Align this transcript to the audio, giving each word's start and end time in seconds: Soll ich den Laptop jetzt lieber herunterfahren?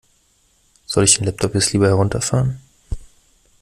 Soll 0.87 1.03
ich 1.03 1.13
den 1.13 1.25
Laptop 1.25 1.53
jetzt 1.53 1.73
lieber 1.73 1.85
herunterfahren? 1.85 2.59